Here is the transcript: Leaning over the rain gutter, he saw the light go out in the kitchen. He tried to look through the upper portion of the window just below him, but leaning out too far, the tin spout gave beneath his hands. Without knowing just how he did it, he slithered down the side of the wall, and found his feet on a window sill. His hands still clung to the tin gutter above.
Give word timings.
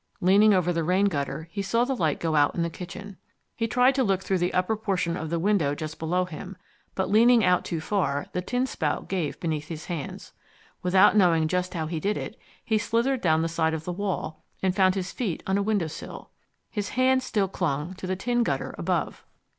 Leaning 0.19 0.51
over 0.51 0.73
the 0.73 0.83
rain 0.83 1.05
gutter, 1.05 1.47
he 1.51 1.61
saw 1.61 1.85
the 1.85 1.95
light 1.95 2.19
go 2.19 2.35
out 2.35 2.55
in 2.55 2.63
the 2.63 2.71
kitchen. 2.71 3.17
He 3.55 3.67
tried 3.67 3.93
to 3.93 4.03
look 4.03 4.23
through 4.23 4.39
the 4.39 4.51
upper 4.55 4.75
portion 4.75 5.15
of 5.15 5.29
the 5.29 5.37
window 5.37 5.75
just 5.75 5.99
below 5.99 6.25
him, 6.25 6.57
but 6.95 7.11
leaning 7.11 7.43
out 7.43 7.63
too 7.63 7.79
far, 7.79 8.25
the 8.33 8.41
tin 8.41 8.65
spout 8.65 9.07
gave 9.07 9.39
beneath 9.39 9.67
his 9.67 9.85
hands. 9.85 10.33
Without 10.81 11.15
knowing 11.15 11.47
just 11.47 11.75
how 11.75 11.85
he 11.85 11.99
did 11.99 12.17
it, 12.17 12.35
he 12.65 12.79
slithered 12.79 13.21
down 13.21 13.43
the 13.43 13.47
side 13.47 13.75
of 13.75 13.83
the 13.83 13.93
wall, 13.93 14.43
and 14.63 14.75
found 14.75 14.95
his 14.95 15.11
feet 15.11 15.43
on 15.45 15.55
a 15.55 15.61
window 15.61 15.85
sill. 15.85 16.31
His 16.71 16.89
hands 16.97 17.23
still 17.23 17.47
clung 17.47 17.93
to 17.93 18.07
the 18.07 18.15
tin 18.15 18.41
gutter 18.41 18.73
above. 18.79 19.23